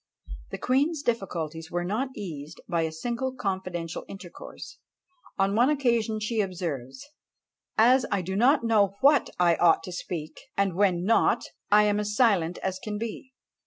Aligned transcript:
The 0.49 0.57
queen's 0.57 1.03
difficulties 1.03 1.69
were 1.69 1.83
not 1.83 2.09
eased 2.15 2.59
by 2.67 2.81
a 2.81 2.91
single 2.91 3.35
confidential 3.35 4.03
intercourse. 4.07 4.79
On 5.37 5.53
one 5.55 5.69
occasion 5.69 6.19
she 6.19 6.41
observes, 6.41 7.05
"As 7.77 8.03
I 8.11 8.23
do 8.23 8.35
not 8.35 8.63
know 8.63 8.95
what 9.01 9.29
I 9.37 9.53
ought 9.57 9.83
to 9.83 9.91
speak, 9.91 10.39
and 10.57 10.73
when 10.73 11.03
not, 11.05 11.43
I 11.71 11.83
am 11.83 11.99
as 11.99 12.15
silent 12.15 12.57
as 12.63 12.79
can 12.79 12.97
be." 12.97 13.31